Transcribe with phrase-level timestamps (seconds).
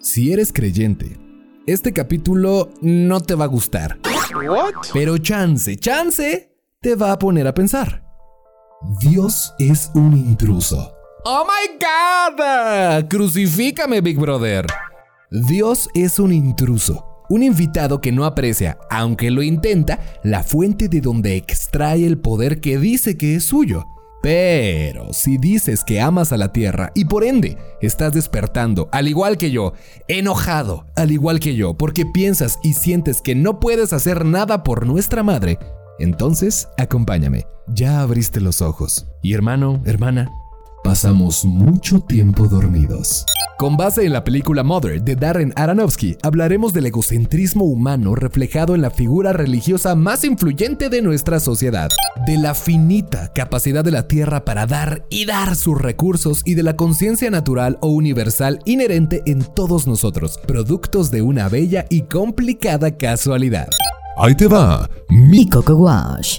[0.00, 1.18] Si eres creyente,
[1.66, 3.98] este capítulo no te va a gustar.
[4.92, 8.04] Pero chance, chance, te va a poner a pensar.
[9.00, 10.92] Dios es un intruso.
[11.24, 13.08] ¡Oh my God!
[13.08, 14.66] Crucifícame, Big Brother.
[15.30, 17.04] Dios es un intruso.
[17.28, 22.60] Un invitado que no aprecia, aunque lo intenta, la fuente de donde extrae el poder
[22.60, 23.84] que dice que es suyo.
[24.22, 29.38] Pero si dices que amas a la tierra y por ende estás despertando, al igual
[29.38, 29.74] que yo,
[30.08, 34.86] enojado, al igual que yo, porque piensas y sientes que no puedes hacer nada por
[34.86, 35.58] nuestra madre,
[35.98, 37.46] entonces acompáñame.
[37.68, 39.06] Ya abriste los ojos.
[39.22, 40.30] Y hermano, hermana,
[40.88, 43.26] pasamos mucho tiempo dormidos.
[43.58, 48.80] Con base en la película Mother de Darren Aronofsky, hablaremos del egocentrismo humano reflejado en
[48.80, 51.90] la figura religiosa más influyente de nuestra sociedad,
[52.26, 56.62] de la finita capacidad de la Tierra para dar y dar sus recursos y de
[56.62, 62.96] la conciencia natural o universal inherente en todos nosotros, productos de una bella y complicada
[62.96, 63.68] casualidad.
[64.16, 66.38] Ahí te va, mi Coco Wash.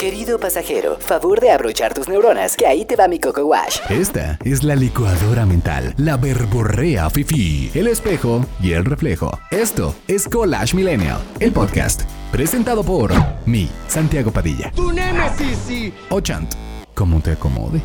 [0.00, 3.80] Querido pasajero, favor de abrochar tus neuronas, que ahí te va mi Coco Wash.
[3.90, 9.38] Esta es la licuadora mental, la verborrea fifi, el espejo y el reflejo.
[9.50, 13.12] Esto es Collage Millennial, el podcast, presentado por
[13.44, 14.72] mi Santiago Padilla.
[14.74, 15.92] ¡Tu némesis!
[16.08, 16.50] O Chant,
[16.94, 17.82] como te acomode.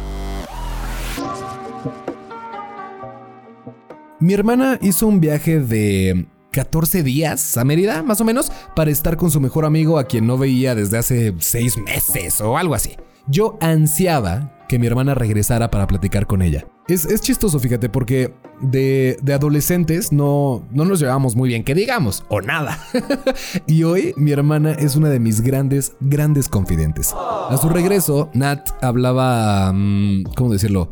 [4.22, 9.18] Mi hermana hizo un viaje de 14 días a Mérida, más o menos, para estar
[9.18, 12.96] con su mejor amigo a quien no veía desde hace 6 meses o algo así.
[13.28, 16.66] Yo ansiaba que mi hermana regresara para platicar con ella.
[16.88, 22.40] Es, chistoso, fíjate, porque de, adolescentes no, no nos llevamos muy bien, que digamos, o
[22.40, 22.80] nada.
[23.68, 27.14] y hoy mi hermana es una de mis grandes, grandes confidentes.
[27.14, 30.90] A su regreso, Nat hablaba, mm, ¿cómo decirlo?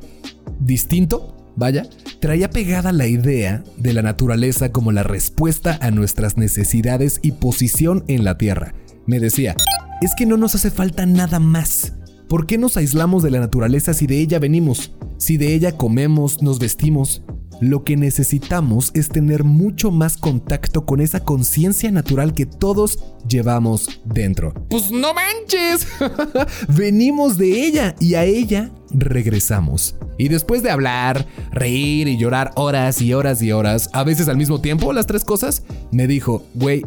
[0.60, 1.88] Distinto vaya,
[2.20, 8.04] traía pegada la idea de la naturaleza como la respuesta a nuestras necesidades y posición
[8.08, 8.74] en la Tierra.
[9.06, 9.56] Me decía,
[10.02, 11.94] es que no nos hace falta nada más.
[12.28, 14.94] ¿Por qué nos aislamos de la naturaleza si de ella venimos?
[15.18, 17.24] Si de ella comemos, nos vestimos.
[17.62, 24.02] Lo que necesitamos es tener mucho más contacto con esa conciencia natural que todos llevamos
[24.06, 24.54] dentro.
[24.70, 25.88] Pues no manches.
[26.68, 29.96] Venimos de ella y a ella regresamos.
[30.18, 34.38] Y después de hablar, reír y llorar horas y horas y horas, a veces al
[34.38, 36.84] mismo tiempo, las tres cosas, me dijo, güey,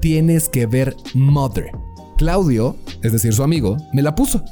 [0.00, 1.70] tienes que ver Mother.
[2.16, 4.42] Claudio, es decir, su amigo, me la puso.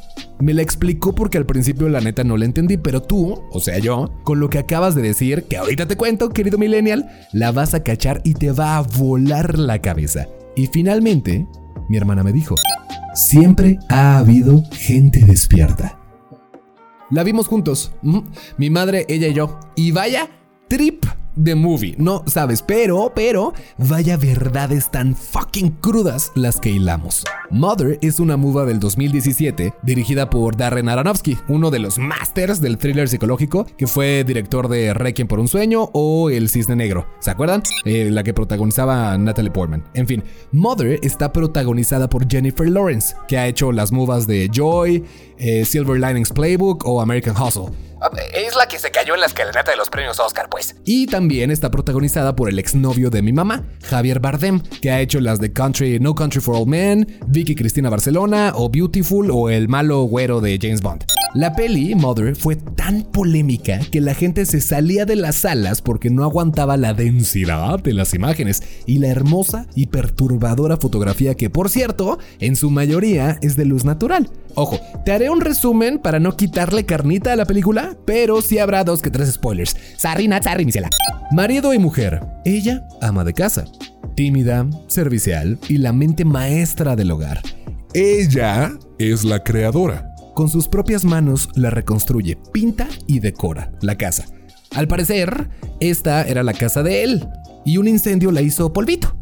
[0.40, 3.78] Me la explicó porque al principio la neta no la entendí, pero tú, o sea
[3.78, 7.74] yo, con lo que acabas de decir, que ahorita te cuento, querido millennial, la vas
[7.74, 10.26] a cachar y te va a volar la cabeza.
[10.56, 11.46] Y finalmente,
[11.88, 12.56] mi hermana me dijo,
[13.14, 15.98] siempre ha habido gente despierta.
[17.10, 17.92] La vimos juntos,
[18.58, 19.60] mi madre, ella y yo.
[19.76, 20.28] Y vaya,
[20.68, 21.04] trip
[21.42, 21.94] The Movie.
[21.98, 27.24] No sabes, pero, pero, vaya verdades tan fucking crudas las que hilamos.
[27.50, 32.78] Mother es una muda del 2017 dirigida por Darren Aronofsky, uno de los masters del
[32.78, 37.06] thriller psicológico que fue director de Requiem por un sueño o El Cisne Negro.
[37.20, 37.62] ¿Se acuerdan?
[37.84, 39.84] Eh, la que protagonizaba Natalie Portman.
[39.94, 40.22] En fin,
[40.52, 45.04] Mother está protagonizada por Jennifer Lawrence, que ha hecho las movies de Joy,
[45.38, 47.66] eh, Silver Linings Playbook o American Hustle.
[48.34, 50.76] Es la que se cayó en la escalinata de los premios Oscar, pues.
[50.84, 55.20] Y también está protagonizada por el exnovio de mi mamá, Javier Bardem, que ha hecho
[55.20, 59.68] las de Country, No Country for All Men, Vicky Cristina Barcelona o Beautiful o El
[59.68, 61.04] malo güero de James Bond.
[61.34, 66.08] La peli, Mother, fue tan polémica que la gente se salía de las salas porque
[66.08, 71.70] no aguantaba la densidad de las imágenes y la hermosa y perturbadora fotografía que, por
[71.70, 74.30] cierto, en su mayoría es de luz natural.
[74.54, 78.84] Ojo, te haré un resumen para no quitarle carnita a la película, pero sí habrá
[78.84, 79.76] dos que tres spoilers.
[79.96, 80.66] Sarri, Nat, sarri,
[81.32, 82.20] Marido y mujer.
[82.44, 83.64] Ella, ama de casa.
[84.14, 87.42] Tímida, servicial y la mente maestra del hogar
[87.94, 90.14] Ella es la creadora.
[90.34, 94.26] Con sus propias manos la reconstruye, pinta y decora la casa.
[94.74, 95.48] Al parecer,
[95.80, 97.28] esta era la casa de él,
[97.64, 99.16] y un incendio la hizo polvito.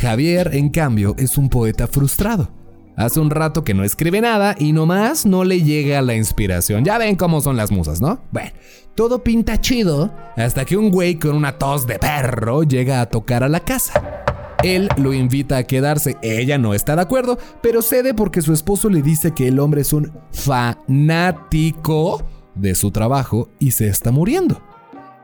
[0.00, 2.63] Javier, en cambio, es un poeta frustrado.
[2.96, 6.84] Hace un rato que no escribe nada y nomás no le llega la inspiración.
[6.84, 8.20] Ya ven cómo son las musas, ¿no?
[8.30, 8.50] Bueno,
[8.94, 13.42] todo pinta chido hasta que un güey con una tos de perro llega a tocar
[13.42, 14.22] a la casa.
[14.62, 18.88] Él lo invita a quedarse, ella no está de acuerdo, pero cede porque su esposo
[18.88, 22.22] le dice que el hombre es un fanático
[22.54, 24.62] de su trabajo y se está muriendo.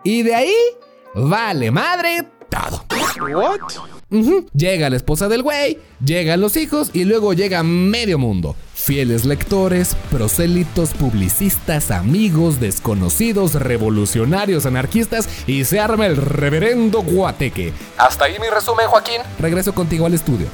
[0.05, 0.55] Y de ahí,
[1.15, 2.85] vale madre todo.
[4.53, 8.57] Llega la esposa del güey, llegan los hijos y luego llega medio mundo.
[8.75, 17.73] Fieles lectores, prosélitos, publicistas, amigos, desconocidos, revolucionarios, anarquistas y se arma el reverendo guateque.
[17.99, 19.21] Hasta ahí mi resumen, Joaquín.
[19.39, 20.47] Regreso contigo al estudio.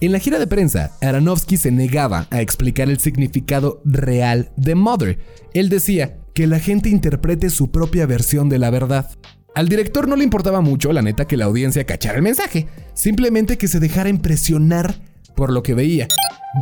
[0.00, 5.18] En la gira de prensa, Aronofsky se negaba a explicar el significado real de Mother.
[5.54, 9.08] Él decía que la gente interprete su propia versión de la verdad.
[9.54, 13.58] Al director no le importaba mucho, la neta, que la audiencia cachara el mensaje, simplemente
[13.58, 14.94] que se dejara impresionar
[15.34, 16.08] por lo que veía.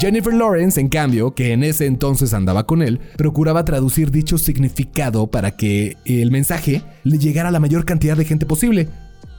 [0.00, 5.28] Jennifer Lawrence, en cambio, que en ese entonces andaba con él, procuraba traducir dicho significado
[5.28, 8.88] para que el mensaje le llegara a la mayor cantidad de gente posible.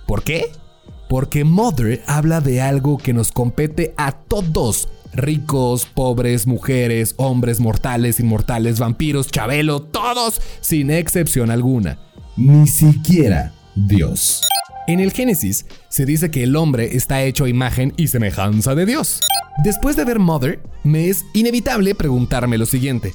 [0.08, 0.46] ¿Por qué?
[1.10, 4.88] Porque Mother habla de algo que nos compete a todos.
[5.14, 12.00] Ricos, pobres, mujeres, hombres, mortales, inmortales, vampiros, chabelo, todos, sin excepción alguna
[12.38, 14.42] ni siquiera Dios.
[14.88, 18.86] En el Génesis se dice que el hombre está hecho a imagen y semejanza de
[18.86, 19.20] Dios.
[19.64, 23.14] Después de ver Mother, me es inevitable preguntarme lo siguiente.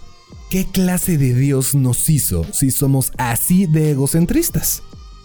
[0.51, 4.83] ¿Qué clase de Dios nos hizo si somos así de egocentristas?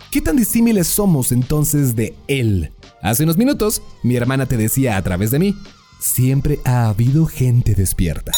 [0.09, 2.71] ¿Qué tan disímiles somos entonces de Él?
[3.01, 5.55] Hace unos minutos, mi hermana te decía a través de mí,
[5.99, 8.31] siempre ha habido gente despierta.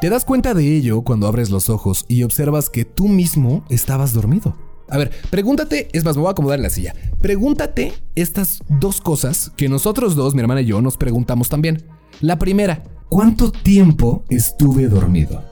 [0.00, 4.12] Te das cuenta de ello cuando abres los ojos y observas que tú mismo estabas
[4.14, 4.56] dormido.
[4.92, 6.94] A ver, pregúntate, es más, me voy a acomodar en la silla.
[7.18, 11.82] Pregúntate estas dos cosas que nosotros dos, mi hermana y yo, nos preguntamos también.
[12.20, 15.42] La primera, ¿cuánto tiempo estuve dormido?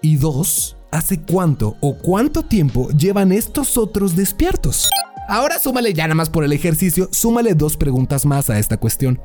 [0.00, 4.90] Y dos, ¿hace cuánto o cuánto tiempo llevan estos otros despiertos?
[5.28, 9.20] Ahora súmale ya nada más por el ejercicio, súmale dos preguntas más a esta cuestión.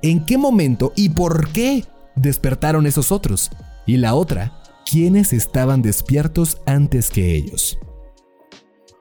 [0.00, 1.84] ¿En qué momento y por qué
[2.16, 3.50] despertaron esos otros?
[3.84, 7.76] Y la otra, ¿quiénes estaban despiertos antes que ellos?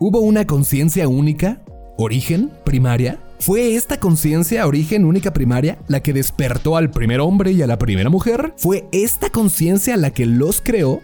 [0.03, 1.61] ¿Hubo una conciencia única?
[1.95, 2.51] ¿Origen?
[2.63, 3.19] ¿Primaria?
[3.37, 7.77] ¿Fue esta conciencia, origen única primaria, la que despertó al primer hombre y a la
[7.77, 8.51] primera mujer?
[8.57, 11.01] ¿Fue esta conciencia la que los creó?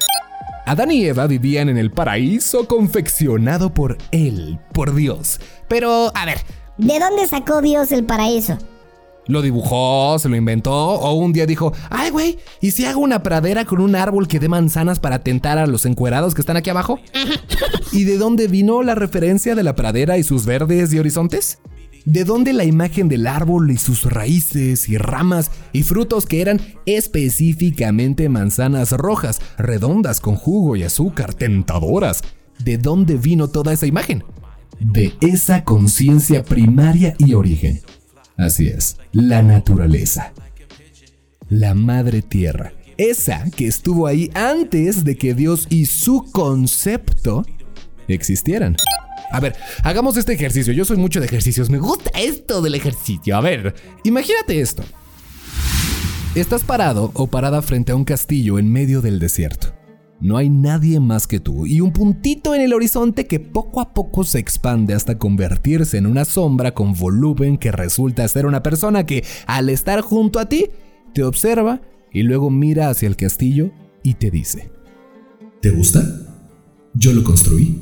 [0.65, 5.39] Adán y Eva vivían en el paraíso confeccionado por él, por Dios.
[5.67, 6.39] Pero, a ver.
[6.79, 8.57] ¿De dónde sacó Dios el paraíso?
[9.27, 13.23] Lo dibujó, se lo inventó, o un día dijo, ay güey, ¿y si hago una
[13.23, 16.69] pradera con un árbol que dé manzanas para tentar a los encuerados que están aquí
[16.69, 16.99] abajo?
[17.91, 21.59] ¿Y de dónde vino la referencia de la pradera y sus verdes y horizontes?
[22.05, 26.61] ¿De dónde la imagen del árbol y sus raíces y ramas y frutos que eran
[26.85, 32.21] específicamente manzanas rojas, redondas con jugo y azúcar, tentadoras?
[32.63, 34.23] ¿De dónde vino toda esa imagen?
[34.79, 37.81] De esa conciencia primaria y origen.
[38.37, 40.33] Así es, la naturaleza.
[41.49, 42.73] La madre tierra.
[42.97, 47.45] Esa que estuvo ahí antes de que Dios y su concepto
[48.07, 48.75] existieran.
[49.31, 50.73] A ver, hagamos este ejercicio.
[50.73, 51.69] Yo soy mucho de ejercicios.
[51.69, 53.35] Me gusta esto del ejercicio.
[53.35, 54.83] A ver, imagínate esto.
[56.35, 59.76] Estás parado o parada frente a un castillo en medio del desierto.
[60.19, 63.93] No hay nadie más que tú y un puntito en el horizonte que poco a
[63.93, 69.05] poco se expande hasta convertirse en una sombra con volumen que resulta ser una persona
[69.05, 70.69] que al estar junto a ti
[71.13, 71.81] te observa
[72.11, 73.71] y luego mira hacia el castillo
[74.01, 74.71] y te dice,
[75.61, 76.03] ¿te gusta?
[76.95, 77.79] Yo lo construí.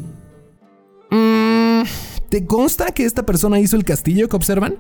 [1.12, 1.84] Mm,
[2.28, 4.76] ¿Te consta que esta persona hizo el castillo que observan?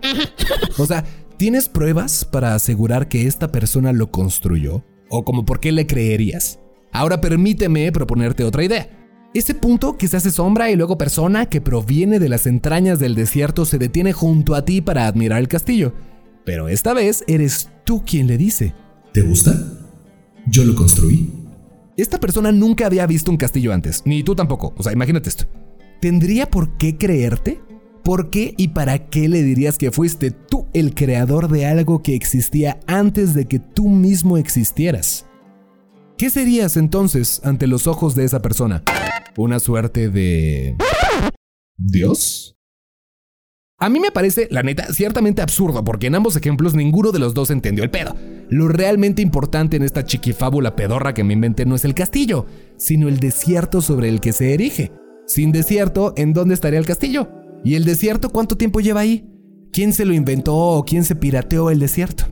[0.78, 1.06] O sea,
[1.38, 4.84] ¿tienes pruebas para asegurar que esta persona lo construyó?
[5.10, 6.60] ¿O como por qué le creerías?
[6.96, 8.88] Ahora permíteme proponerte otra idea.
[9.34, 13.16] Ese punto que se hace sombra y luego persona que proviene de las entrañas del
[13.16, 15.94] desierto se detiene junto a ti para admirar el castillo.
[16.46, 18.74] Pero esta vez eres tú quien le dice.
[19.12, 19.62] ¿Te gusta?
[20.48, 21.30] Yo lo construí.
[21.98, 24.74] Esta persona nunca había visto un castillo antes, ni tú tampoco.
[24.78, 25.48] O sea, imagínate esto.
[26.00, 27.60] ¿Tendría por qué creerte?
[28.06, 32.16] ¿Por qué y para qué le dirías que fuiste tú el creador de algo que
[32.16, 35.25] existía antes de que tú mismo existieras?
[36.18, 38.84] ¿Qué serías entonces ante los ojos de esa persona?
[39.36, 40.78] ¿Una suerte de...
[41.78, 42.58] Dios?
[43.78, 47.34] A mí me parece, la neta, ciertamente absurdo, porque en ambos ejemplos ninguno de los
[47.34, 48.16] dos entendió el pedo.
[48.48, 52.46] Lo realmente importante en esta chiquifábula pedorra que me inventé no es el castillo,
[52.78, 54.94] sino el desierto sobre el que se erige.
[55.28, 57.30] Sin desierto, ¿en dónde estaría el castillo?
[57.66, 59.30] ¿Y el desierto cuánto tiempo lleva ahí?
[59.74, 62.28] ¿Quién se lo inventó o quién se pirateó el desierto?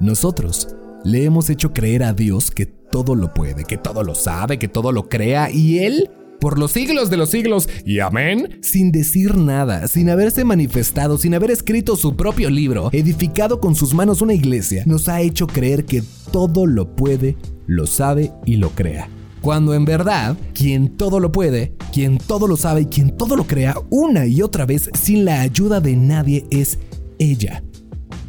[0.00, 4.58] Nosotros le hemos hecho creer a Dios que todo lo puede, que todo lo sabe,
[4.58, 8.92] que todo lo crea y Él, por los siglos de los siglos, y amén, sin
[8.92, 14.20] decir nada, sin haberse manifestado, sin haber escrito su propio libro, edificado con sus manos
[14.20, 19.08] una iglesia, nos ha hecho creer que todo lo puede, lo sabe y lo crea.
[19.40, 23.44] Cuando en verdad, quien todo lo puede, quien todo lo sabe y quien todo lo
[23.44, 26.78] crea una y otra vez sin la ayuda de nadie es
[27.18, 27.64] ella,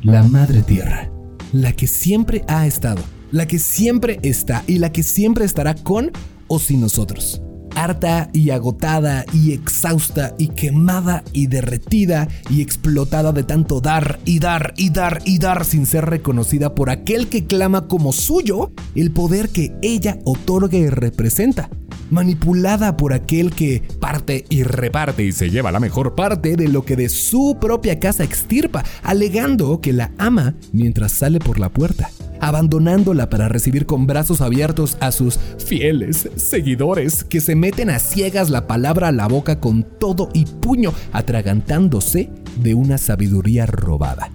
[0.02, 1.12] la Madre Tierra,
[1.52, 3.02] la que siempre ha estado,
[3.34, 6.12] la que siempre está y la que siempre estará con
[6.48, 7.42] o sin nosotros
[7.76, 14.38] harta y agotada y exhausta y quemada y derretida y explotada de tanto dar y
[14.38, 19.12] dar y dar y dar sin ser reconocida por aquel que clama como suyo el
[19.12, 21.70] poder que ella otorga y representa.
[22.12, 26.86] Manipulada por aquel que parte y reparte y se lleva la mejor parte de lo
[26.86, 32.10] que de su propia casa extirpa, alegando que la ama mientras sale por la puerta
[32.44, 38.50] abandonándola para recibir con brazos abiertos a sus fieles seguidores que se meten a ciegas
[38.50, 44.30] la palabra a la boca con todo y puño, atragantándose de una sabiduría robada.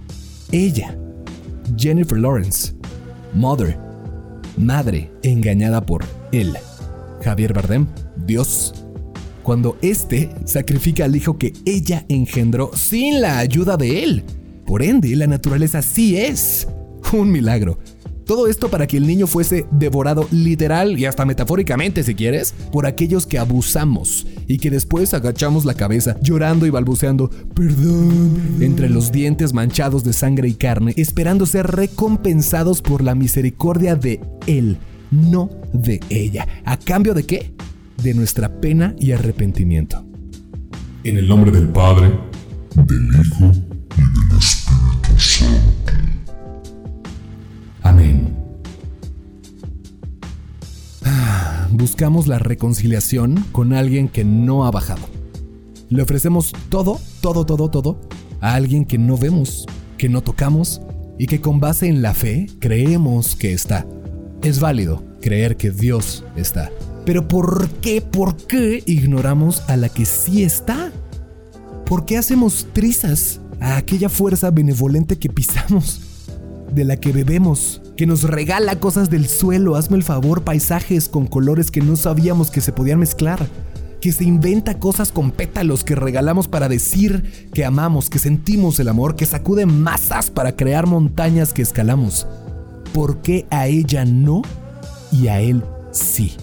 [0.51, 0.97] Ella,
[1.77, 2.73] Jennifer Lawrence,
[3.35, 3.77] Mother,
[4.57, 6.55] madre engañada por él,
[7.23, 7.85] Javier Bardem,
[8.25, 8.73] Dios.
[9.43, 14.23] Cuando éste sacrifica al hijo que ella engendró sin la ayuda de él.
[14.65, 16.67] Por ende, la naturaleza sí es
[17.13, 17.79] un milagro.
[18.29, 22.85] Todo esto para que el niño fuese devorado literal y hasta metafóricamente si quieres, por
[22.85, 29.11] aquellos que abusamos y que después agachamos la cabeza llorando y balbuceando, perdón, entre los
[29.11, 34.77] dientes manchados de sangre y carne, esperando ser recompensados por la misericordia de Él,
[35.09, 36.47] no de ella.
[36.65, 37.51] ¿A cambio de qué?
[38.03, 40.05] De nuestra pena y arrepentimiento.
[41.03, 42.11] En el nombre del Padre,
[42.75, 43.51] del Hijo
[43.97, 46.18] y del Espíritu Santo.
[47.89, 48.37] Amén.
[51.03, 55.01] Ah, buscamos la reconciliación con alguien que no ha bajado.
[55.89, 57.99] Le ofrecemos todo, todo, todo, todo
[58.41, 59.65] a alguien que no vemos,
[59.97, 60.81] que no tocamos
[61.17, 63.87] y que con base en la fe creemos que está.
[64.43, 66.69] Es válido creer que Dios está.
[67.07, 70.91] Pero ¿por qué, por qué ignoramos a la que sí está?
[71.87, 76.01] ¿Por qué hacemos trizas a aquella fuerza benevolente que pisamos?
[76.71, 81.27] De la que bebemos, que nos regala cosas del suelo, hazme el favor, paisajes con
[81.27, 83.45] colores que no sabíamos que se podían mezclar,
[84.01, 88.87] que se inventa cosas con pétalos que regalamos para decir que amamos, que sentimos el
[88.87, 92.27] amor, que sacude masas para crear montañas que escalamos.
[92.93, 94.41] ¿Por qué a ella no
[95.11, 96.35] y a él sí?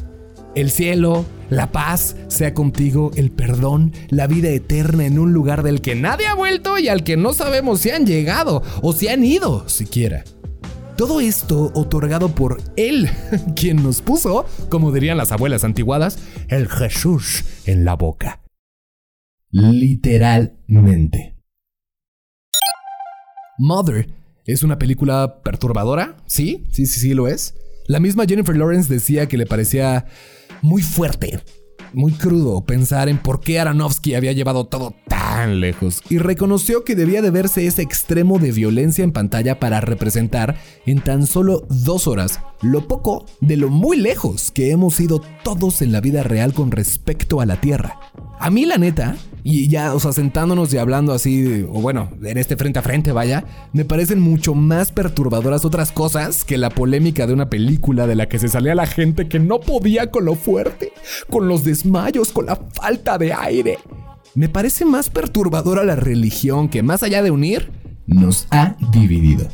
[0.54, 5.80] El cielo, la paz sea contigo, el perdón, la vida eterna en un lugar del
[5.80, 9.24] que nadie ha vuelto y al que no sabemos si han llegado o si han
[9.24, 10.24] ido siquiera.
[10.96, 13.08] Todo esto otorgado por Él,
[13.56, 18.40] quien nos puso, como dirían las abuelas antiguadas, el Jesús en la boca.
[19.50, 21.36] Literalmente.
[23.58, 24.08] Mother
[24.46, 26.66] es una película perturbadora, ¿sí?
[26.70, 27.54] Sí, sí, sí lo es.
[27.88, 30.06] La misma Jennifer Lawrence decía que le parecía
[30.66, 31.38] muy fuerte,
[31.92, 36.96] muy crudo pensar en por qué Aronofsky había llevado todo tan lejos y reconoció que
[36.96, 42.08] debía de verse ese extremo de violencia en pantalla para representar en tan solo dos
[42.08, 46.52] horas lo poco de lo muy lejos que hemos ido todos en la vida real
[46.52, 48.00] con respecto a la Tierra.
[48.40, 49.14] A mí la neta,
[49.48, 53.12] y ya, o sea, sentándonos y hablando así, o bueno, en este frente a frente,
[53.12, 58.16] vaya, me parecen mucho más perturbadoras otras cosas que la polémica de una película de
[58.16, 60.92] la que se salía la gente que no podía con lo fuerte,
[61.30, 63.78] con los desmayos, con la falta de aire.
[64.34, 67.70] Me parece más perturbadora la religión que, más allá de unir,
[68.04, 69.46] nos ha dividido.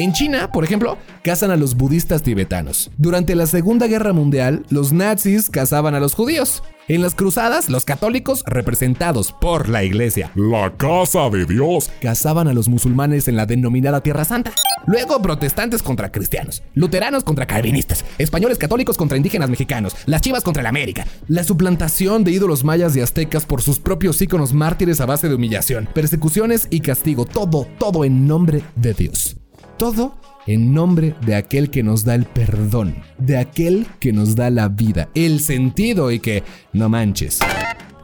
[0.00, 2.90] En China, por ejemplo, cazan a los budistas tibetanos.
[2.96, 6.62] Durante la Segunda Guerra Mundial, los nazis cazaban a los judíos.
[6.88, 12.54] En las cruzadas, los católicos, representados por la iglesia, la casa de Dios, cazaban a
[12.54, 14.52] los musulmanes en la denominada Tierra Santa.
[14.86, 20.62] Luego, protestantes contra cristianos, luteranos contra calvinistas, españoles católicos contra indígenas mexicanos, las chivas contra
[20.62, 25.06] el América, la suplantación de ídolos mayas y aztecas por sus propios íconos mártires a
[25.06, 29.39] base de humillación, persecuciones y castigo, todo, todo en nombre de Dios.
[29.80, 30.14] Todo
[30.46, 34.68] en nombre de aquel que nos da el perdón, de aquel que nos da la
[34.68, 36.42] vida, el sentido y que,
[36.74, 37.38] no manches,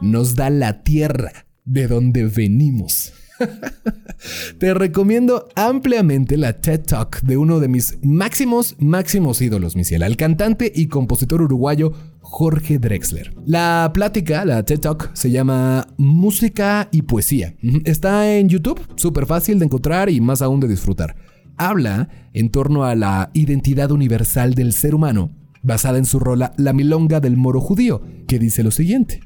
[0.01, 3.13] nos da la tierra de donde venimos.
[4.59, 10.07] Te recomiendo ampliamente la TED Talk de uno de mis máximos, máximos ídolos, mi ciela,
[10.07, 13.35] el cantante y compositor uruguayo Jorge Drexler.
[13.45, 17.53] La plática, la TED Talk, se llama Música y Poesía.
[17.85, 21.15] Está en YouTube, súper fácil de encontrar y más aún de disfrutar.
[21.57, 25.31] Habla en torno a la identidad universal del ser humano,
[25.63, 29.21] basada en su rola La Milonga del Moro Judío, que dice lo siguiente.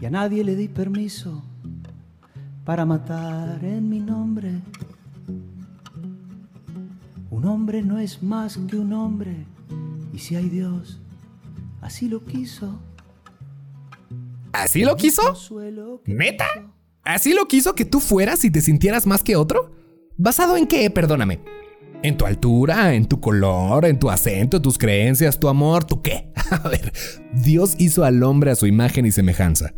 [0.00, 1.44] Y a nadie le di permiso
[2.64, 4.60] para matar en mi nombre.
[7.30, 9.44] Un hombre no es más que un hombre,
[10.12, 11.00] y si hay Dios,
[11.80, 12.80] así lo quiso.
[14.52, 15.34] ¿Así lo quiso?
[16.06, 16.46] ¿Neta?
[17.02, 19.79] ¿Así lo quiso que tú fueras y te sintieras más que otro?
[20.22, 20.90] ¿Basado en qué?
[20.90, 21.40] Perdóname.
[22.02, 22.92] ¿En tu altura?
[22.92, 23.86] ¿En tu color?
[23.86, 24.60] ¿En tu acento?
[24.60, 25.40] ¿Tus creencias?
[25.40, 25.84] ¿Tu amor?
[25.84, 26.30] ¿Tu qué?
[26.50, 26.92] A ver,
[27.32, 29.72] Dios hizo al hombre a su imagen y semejanza.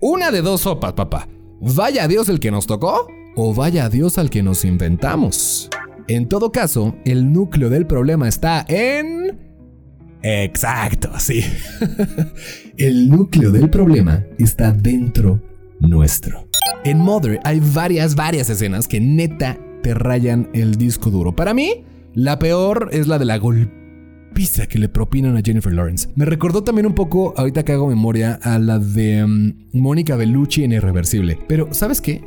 [0.00, 1.28] Una de dos sopas, papá.
[1.60, 3.06] ¿Vaya Dios el que nos tocó?
[3.36, 5.68] ¿O vaya Dios al que nos inventamos?
[6.08, 9.38] En todo caso, el núcleo del problema está en...
[10.22, 11.44] Exacto, sí.
[12.78, 15.42] el núcleo del problema está dentro
[15.80, 16.48] nuestro.
[16.82, 21.34] En Mother hay varias, varias escenas que neta te rayan el disco duro.
[21.34, 21.84] Para mí,
[22.14, 26.08] la peor es la de la golpiza que le propinan a Jennifer Lawrence.
[26.14, 30.64] Me recordó también un poco, ahorita que hago memoria, a la de um, Mónica Bellucci
[30.64, 31.38] en Irreversible.
[31.48, 32.24] Pero, ¿sabes qué?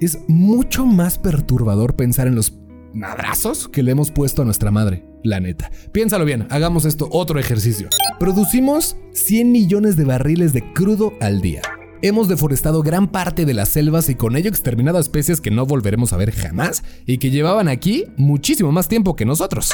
[0.00, 2.58] Es mucho más perturbador pensar en los
[2.92, 5.04] madrazos que le hemos puesto a nuestra madre.
[5.24, 5.70] La neta.
[5.92, 7.88] Piénsalo bien, hagamos esto otro ejercicio.
[8.18, 11.62] Producimos 100 millones de barriles de crudo al día.
[12.04, 16.12] Hemos deforestado gran parte de las selvas y con ello exterminado especies que no volveremos
[16.12, 19.72] a ver jamás y que llevaban aquí muchísimo más tiempo que nosotros.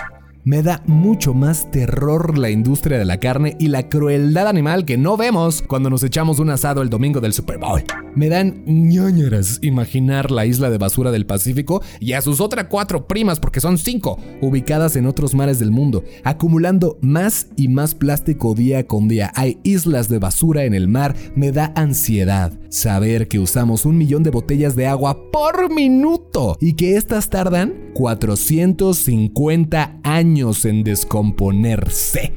[0.49, 4.97] Me da mucho más terror la industria de la carne y la crueldad animal que
[4.97, 7.85] no vemos cuando nos echamos un asado el domingo del Super Bowl.
[8.15, 13.07] Me dan ñoñeras imaginar la isla de basura del Pacífico y a sus otras cuatro
[13.07, 18.55] primas, porque son cinco, ubicadas en otros mares del mundo, acumulando más y más plástico
[18.55, 19.31] día con día.
[19.35, 21.15] Hay islas de basura en el mar.
[21.37, 26.75] Me da ansiedad saber que usamos un millón de botellas de agua por minuto y
[26.75, 32.33] que estas tardan 450 años en descomponerse.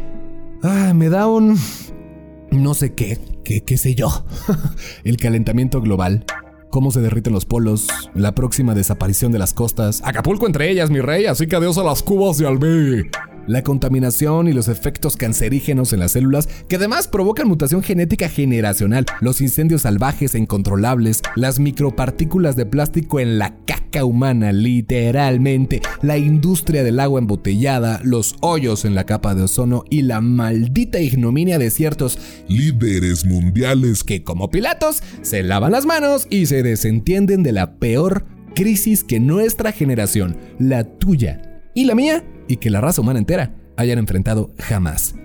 [0.63, 1.58] Ah, me da un...
[2.52, 4.26] no sé qué, qué, qué sé yo.
[5.04, 6.26] El calentamiento global.
[6.70, 10.02] Cómo se derriten los polos, la próxima desaparición de las costas.
[10.06, 13.10] Acapulco entre ellas, mi rey, así que adiós a las cubas de Albi
[13.47, 19.06] la contaminación y los efectos cancerígenos en las células que además provocan mutación genética generacional,
[19.19, 26.17] los incendios salvajes e incontrolables, las micropartículas de plástico en la caca humana, literalmente, la
[26.17, 31.60] industria del agua embotellada, los hoyos en la capa de ozono y la maldita ignominia
[31.60, 37.51] de ciertos líderes mundiales que como Pilatos se lavan las manos y se desentienden de
[37.51, 38.25] la peor
[38.56, 43.55] crisis que nuestra generación, la tuya y la mía, y que la raza humana entera
[43.77, 45.15] hayan enfrentado jamás.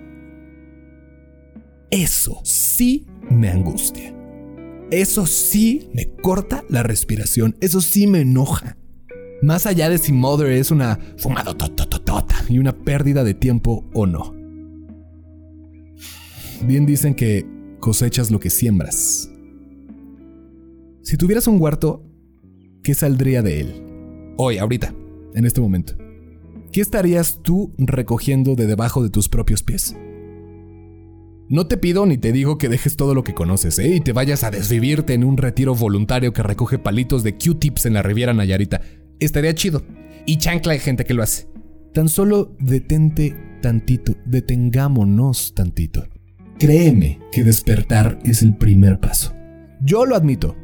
[1.91, 4.15] Eso sí me angustia.
[4.91, 7.57] Eso sí me corta la respiración.
[7.61, 8.77] Eso sí me enoja.
[9.43, 11.53] Más allá de si Mother es una fumada
[12.49, 14.35] y una pérdida de tiempo o no.
[16.67, 17.45] Bien dicen que
[17.81, 19.31] cosechas lo que siembras.
[21.03, 22.05] Si tuvieras un huerto,
[22.83, 23.83] ¿qué saldría de él?
[24.39, 24.95] Hoy, ahorita,
[25.35, 26.06] en este momento.
[26.77, 29.97] ¿Qué estarías tú recogiendo de debajo de tus propios pies?
[31.49, 33.95] No te pido ni te digo que dejes todo lo que conoces, ¿eh?
[33.95, 37.95] Y te vayas a desvivirte en un retiro voluntario que recoge palitos de Q-tips en
[37.95, 38.83] la Riviera Nayarita.
[39.21, 39.85] Estaría chido.
[40.27, 41.49] Y chancla hay gente que lo hace.
[41.95, 46.07] Tan solo detente tantito, detengámonos tantito.
[46.59, 49.33] Créeme que despertar es el primer paso.
[49.81, 50.55] Yo lo admito.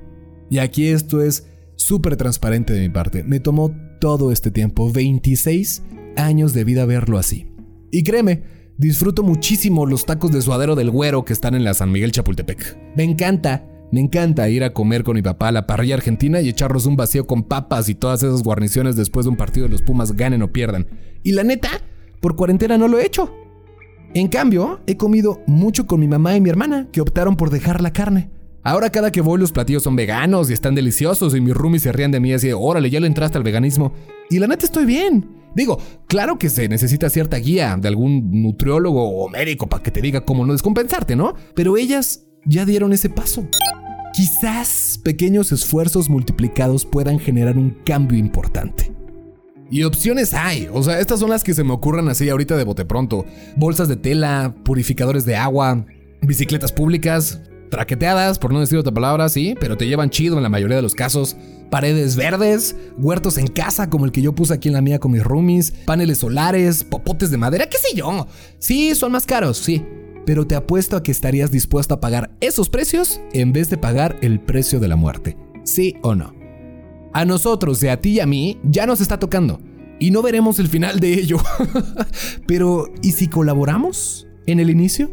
[0.50, 1.46] Y aquí esto es
[1.76, 3.24] súper transparente de mi parte.
[3.24, 5.84] Me tomó todo este tiempo, 26
[6.16, 7.46] años de vida verlo así.
[7.90, 8.42] Y créeme,
[8.78, 12.78] disfruto muchísimo los tacos de suadero del güero que están en la San Miguel Chapultepec.
[12.96, 16.48] Me encanta, me encanta ir a comer con mi papá a la parrilla argentina y
[16.48, 19.82] echarnos un vacío con papas y todas esas guarniciones después de un partido de los
[19.82, 20.86] Pumas ganen o pierdan.
[21.22, 21.68] Y la neta,
[22.20, 23.32] por cuarentena no lo he hecho.
[24.14, 27.80] En cambio, he comido mucho con mi mamá y mi hermana, que optaron por dejar
[27.80, 28.30] la carne.
[28.64, 31.92] Ahora cada que voy los platillos son veganos y están deliciosos y mis roomies se
[31.92, 33.92] rían de mí así órale, ya le entraste al veganismo.
[34.30, 35.41] Y la neta estoy bien.
[35.54, 40.00] Digo, claro que se necesita cierta guía de algún nutriólogo o médico para que te
[40.00, 41.34] diga cómo no descompensarte, ¿no?
[41.54, 43.46] Pero ellas ya dieron ese paso.
[44.12, 48.92] Quizás pequeños esfuerzos multiplicados puedan generar un cambio importante.
[49.70, 52.64] Y opciones hay, o sea, estas son las que se me ocurran así ahorita de
[52.64, 53.24] bote pronto.
[53.56, 55.86] Bolsas de tela, purificadores de agua,
[56.20, 57.40] bicicletas públicas,
[57.72, 60.82] traqueteadas, por no decir otra palabra, sí, pero te llevan chido en la mayoría de
[60.82, 61.36] los casos.
[61.70, 65.10] Paredes verdes, huertos en casa como el que yo puse aquí en la mía con
[65.10, 68.28] mis roomies, paneles solares, popotes de madera, qué sé yo.
[68.58, 69.82] Sí, son más caros, sí.
[70.26, 74.18] Pero te apuesto a que estarías dispuesto a pagar esos precios en vez de pagar
[74.20, 75.38] el precio de la muerte.
[75.64, 76.34] ¿Sí o no?
[77.14, 79.60] A nosotros, y a ti y a mí, ya nos está tocando.
[79.98, 81.38] Y no veremos el final de ello.
[82.46, 85.10] Pero, ¿y si colaboramos en el inicio?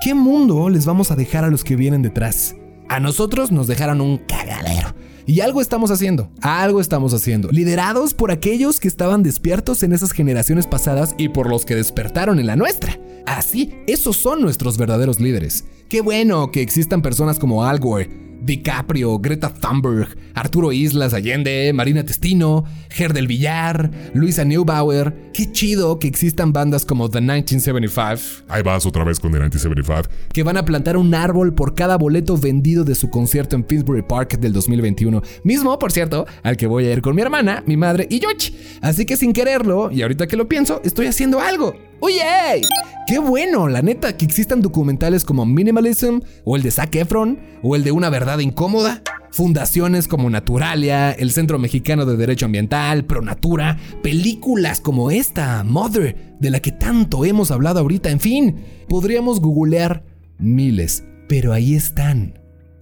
[0.00, 2.54] ¿Qué mundo les vamos a dejar a los que vienen detrás?
[2.88, 4.94] A nosotros nos dejaron un cagadero.
[5.26, 10.12] Y algo estamos haciendo, algo estamos haciendo, liderados por aquellos que estaban despiertos en esas
[10.12, 12.96] generaciones pasadas y por los que despertaron en la nuestra.
[13.26, 15.64] Así, esos son nuestros verdaderos líderes.
[15.88, 22.04] Qué bueno que existan personas como Al Gore, DiCaprio, Greta Thunberg, Arturo Islas Allende, Marina
[22.04, 25.30] Testino, Ger del Villar, Luisa Neubauer.
[25.32, 28.44] Qué chido que existan bandas como The 1975.
[28.48, 30.08] Ahí vas otra vez con el 1975.
[30.32, 34.02] Que van a plantar un árbol por cada boleto vendido de su concierto en Finsbury
[34.02, 35.22] Park del 2021.
[35.44, 38.52] Mismo, por cierto, al que voy a ir con mi hermana, mi madre y George.
[38.80, 41.87] Así que sin quererlo, y ahorita que lo pienso, estoy haciendo algo.
[42.00, 42.60] ¡Oye!
[43.06, 43.68] ¡Qué bueno!
[43.68, 47.90] La neta, que existan documentales como Minimalism, o el de Zac Efron, o el de
[47.90, 49.02] Una Verdad Incómoda.
[49.30, 56.50] Fundaciones como Naturalia, el Centro Mexicano de Derecho Ambiental, Pronatura, películas como esta, Mother, de
[56.50, 58.56] la que tanto hemos hablado ahorita, en fin,
[58.88, 60.04] podríamos googlear
[60.38, 62.38] miles, pero ahí están,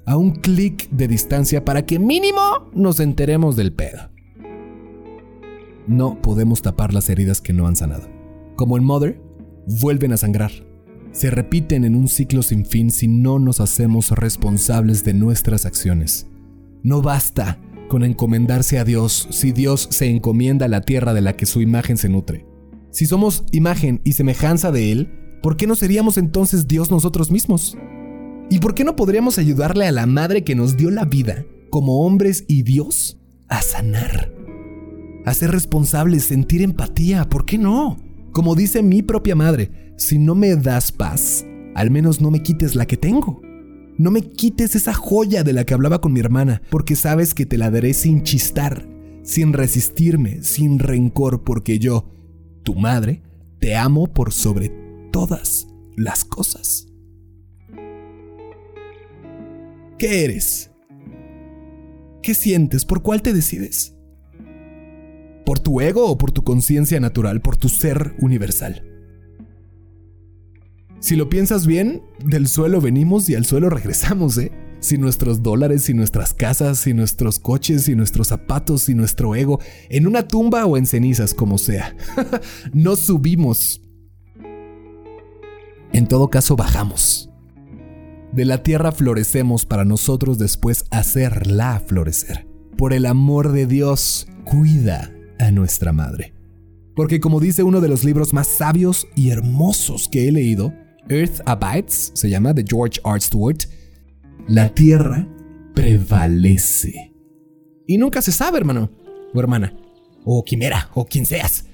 [0.07, 4.11] a un clic de distancia para que mínimo nos enteremos del pedo.
[5.89, 8.16] No podemos tapar las heridas que no han sanado.
[8.57, 9.21] Como en Mother,
[9.67, 10.51] vuelven a sangrar.
[11.13, 16.27] Se repiten en un ciclo sin fin si no nos hacemos responsables de nuestras acciones.
[16.83, 21.37] No basta con encomendarse a Dios si Dios se encomienda a la tierra de la
[21.37, 22.47] que su imagen se nutre.
[22.91, 27.77] Si somos imagen y semejanza de Él, ¿por qué no seríamos entonces Dios nosotros mismos?
[28.49, 32.07] ¿Y por qué no podríamos ayudarle a la madre que nos dio la vida, como
[32.07, 34.33] hombres y Dios, a sanar?
[35.25, 38.06] A ser responsables, sentir empatía, ¿por qué no?
[38.37, 42.75] Como dice mi propia madre, si no me das paz, al menos no me quites
[42.75, 43.41] la que tengo.
[43.97, 47.47] No me quites esa joya de la que hablaba con mi hermana, porque sabes que
[47.47, 48.87] te la daré sin chistar,
[49.23, 52.11] sin resistirme, sin rencor, porque yo,
[52.63, 53.23] tu madre,
[53.59, 54.71] te amo por sobre
[55.13, 56.89] todas las cosas.
[59.99, 60.71] ¿Qué eres?
[62.23, 62.85] ¿Qué sientes?
[62.85, 63.96] ¿Por cuál te decides?
[65.47, 68.83] ¿Por tu ego o por tu conciencia natural, por tu ser universal?
[70.99, 74.51] Si lo piensas bien, del suelo venimos y al suelo regresamos, ¿eh?
[74.81, 79.61] Si nuestros dólares, si nuestras casas, si nuestros coches, si nuestros zapatos, si nuestro ego,
[79.89, 81.95] en una tumba o en cenizas, como sea.
[82.73, 83.81] no subimos.
[85.93, 87.31] En todo caso, bajamos.
[88.33, 92.49] De la tierra florecemos para nosotros después hacerla florecer.
[92.77, 96.35] Por el amor de Dios, cuida a nuestra madre.
[96.95, 100.73] Porque como dice uno de los libros más sabios y hermosos que he leído,
[101.09, 103.21] Earth Abides, se llama, de George R.
[103.21, 103.59] Stewart,
[104.49, 105.29] la tierra
[105.75, 107.13] prevalece.
[107.87, 108.91] Y nunca se sabe, hermano,
[109.33, 109.75] o hermana,
[110.25, 111.67] o quimera, o quien seas.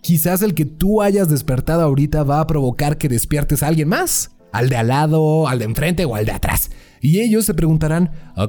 [0.00, 4.30] Quizás el que tú hayas despertado ahorita va a provocar que despiertes a alguien más,
[4.52, 6.70] al de al lado, al de enfrente o al de atrás.
[7.00, 8.48] Y ellos se preguntarán, ah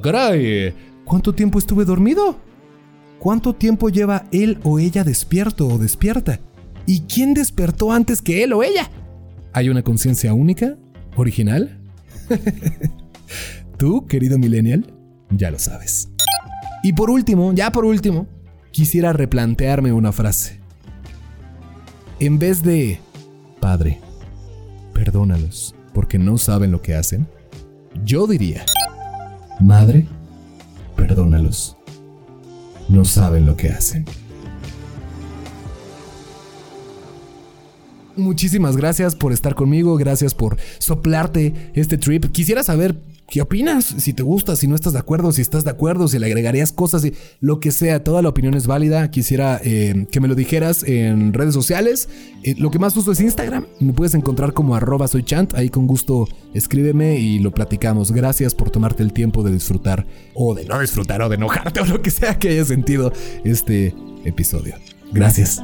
[1.04, 2.36] ¿cuánto tiempo estuve dormido?
[3.18, 6.40] ¿Cuánto tiempo lleva él o ella despierto o despierta?
[6.86, 8.90] ¿Y quién despertó antes que él o ella?
[9.52, 10.76] ¿Hay una conciencia única?
[11.16, 11.78] ¿Original?
[13.78, 14.92] Tú, querido millennial,
[15.30, 16.10] ya lo sabes.
[16.82, 18.26] Y por último, ya por último,
[18.70, 20.60] quisiera replantearme una frase.
[22.20, 23.00] En vez de,
[23.60, 24.00] Padre,
[24.92, 27.26] perdónalos porque no saben lo que hacen,
[28.04, 28.64] yo diría,
[29.60, 30.06] Madre,
[30.96, 31.76] perdónalos,
[32.88, 34.04] no saben lo que hacen.
[38.16, 42.26] Muchísimas gracias por estar conmigo, gracias por soplarte este trip.
[42.26, 42.96] Quisiera saber
[43.28, 46.18] qué opinas, si te gusta, si no estás de acuerdo, si estás de acuerdo, si
[46.18, 47.04] le agregarías cosas,
[47.40, 49.10] lo que sea, toda la opinión es válida.
[49.10, 52.08] Quisiera eh, que me lo dijeras en redes sociales.
[52.42, 55.70] Eh, lo que más uso es Instagram, me puedes encontrar como arroba soy chant, ahí
[55.70, 58.12] con gusto escríbeme y lo platicamos.
[58.12, 61.86] Gracias por tomarte el tiempo de disfrutar o de no disfrutar o de enojarte o
[61.86, 63.12] lo que sea que haya sentido
[63.44, 64.76] este episodio.
[65.12, 65.60] Gracias.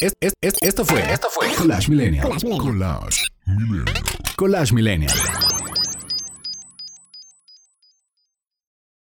[0.00, 2.26] Es- es- es- esto fue, esto fue Collage Millennial.
[2.30, 2.46] Collage
[3.46, 3.86] Millennial.
[4.36, 5.12] Collage Millennial.